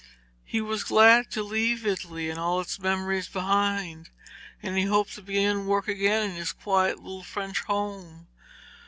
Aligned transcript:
He 0.43 0.61
was 0.61 0.83
glad 0.83 1.29
to 1.29 1.43
leave 1.43 1.85
Italy 1.85 2.27
and 2.31 2.39
all 2.39 2.59
its 2.59 2.79
memories 2.79 3.27
behind, 3.29 4.09
and 4.63 4.75
he 4.75 4.85
hoped 4.85 5.13
to 5.13 5.21
begin 5.21 5.67
work 5.67 5.87
again 5.87 6.31
in 6.31 6.35
his 6.37 6.53
quiet 6.53 6.97
little 6.97 7.21
French 7.21 7.61
home. 7.65 8.25